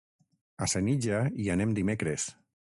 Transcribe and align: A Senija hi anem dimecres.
A 0.65 0.67
Senija 0.71 1.19
hi 1.43 1.47
anem 1.57 1.77
dimecres. 1.81 2.27